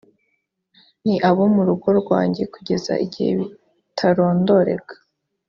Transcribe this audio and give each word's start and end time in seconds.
ni 1.05 1.15
abo 1.29 1.43
mu 1.55 1.61
rugo 1.67 1.87
rwanjye 2.01 2.43
kugeza 2.53 2.93
ibihe 3.05 3.31
bitarondoreka 3.39 4.95